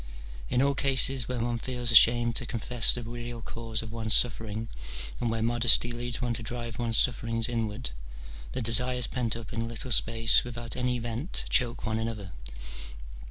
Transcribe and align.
In 0.49 0.63
all 0.63 0.73
cases 0.73 1.27
where 1.27 1.37
one 1.39 1.59
feels 1.59 1.91
ashamed 1.91 2.35
to 2.37 2.47
confess 2.47 2.91
the 2.91 3.03
real 3.03 3.39
cause 3.39 3.83
of 3.83 3.91
one's 3.91 4.15
sufPering, 4.15 4.67
and 5.19 5.29
where 5.29 5.43
modesty 5.43 5.91
leads 5.91 6.19
one 6.19 6.33
to 6.33 6.41
drive 6.41 6.79
one's 6.79 6.97
sufferings 6.97 7.47
inward, 7.47 7.91
the 8.53 8.63
desires 8.63 9.05
pent 9.05 9.35
up 9.35 9.53
in 9.53 9.61
a 9.61 9.65
little 9.65 9.91
space 9.91 10.43
without 10.43 10.75
any 10.75 10.97
vent 10.97 11.45
choke 11.49 11.85
one 11.85 11.99
another. 11.99 12.31